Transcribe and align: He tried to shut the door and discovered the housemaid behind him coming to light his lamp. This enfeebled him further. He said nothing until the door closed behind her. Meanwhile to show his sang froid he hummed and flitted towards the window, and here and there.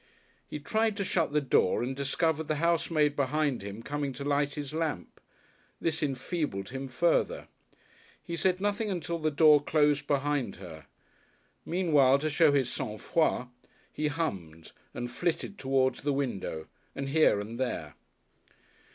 He 0.47 0.57
tried 0.57 0.97
to 0.97 1.05
shut 1.05 1.31
the 1.31 1.39
door 1.39 1.83
and 1.83 1.95
discovered 1.95 2.47
the 2.47 2.55
housemaid 2.55 3.15
behind 3.15 3.61
him 3.61 3.83
coming 3.83 4.13
to 4.13 4.23
light 4.23 4.55
his 4.55 4.73
lamp. 4.73 5.21
This 5.79 6.01
enfeebled 6.01 6.69
him 6.69 6.87
further. 6.87 7.47
He 8.23 8.35
said 8.35 8.59
nothing 8.59 8.89
until 8.89 9.19
the 9.19 9.29
door 9.29 9.61
closed 9.63 10.07
behind 10.07 10.55
her. 10.55 10.87
Meanwhile 11.67 12.17
to 12.17 12.31
show 12.31 12.51
his 12.51 12.73
sang 12.73 12.97
froid 12.97 13.49
he 13.93 14.07
hummed 14.07 14.71
and 14.91 15.11
flitted 15.11 15.59
towards 15.59 16.01
the 16.01 16.13
window, 16.13 16.65
and 16.95 17.09
here 17.09 17.39
and 17.39 17.59
there. 17.59 17.93